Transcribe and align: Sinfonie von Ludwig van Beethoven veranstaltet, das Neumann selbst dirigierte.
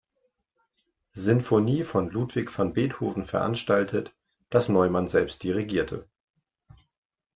Sinfonie 1.13 1.83
von 1.83 2.09
Ludwig 2.09 2.49
van 2.57 2.73
Beethoven 2.73 3.27
veranstaltet, 3.27 4.15
das 4.49 4.67
Neumann 4.67 5.07
selbst 5.07 5.43
dirigierte. 5.43 6.09